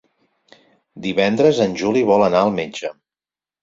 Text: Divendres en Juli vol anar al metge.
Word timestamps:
Divendres 1.05 1.63
en 1.69 1.79
Juli 1.85 2.05
vol 2.11 2.29
anar 2.33 2.45
al 2.45 2.55
metge. 2.61 2.95